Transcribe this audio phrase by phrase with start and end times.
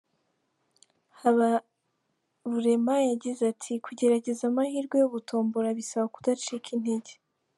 [1.19, 7.13] Habarurema yagize ati “Kugerageza amahirwe yo gutombora bisaba kudacika intege.